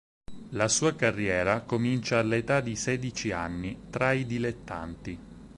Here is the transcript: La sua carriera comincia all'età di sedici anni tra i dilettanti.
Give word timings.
La 0.53 0.67
sua 0.67 0.95
carriera 0.95 1.61
comincia 1.61 2.17
all'età 2.17 2.59
di 2.59 2.75
sedici 2.75 3.31
anni 3.31 3.81
tra 3.91 4.13
i 4.13 4.25
dilettanti. 4.25 5.19